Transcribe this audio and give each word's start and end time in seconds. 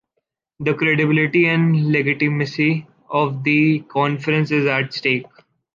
The 0.61 0.73
credibility 0.73 1.45
and 1.47 1.91
legitimacy 1.91 2.87
of 3.11 3.43
the 3.43 3.81
Conference 3.81 4.49
is 4.49 4.65
at 4.65 4.95
stake. 4.95 5.27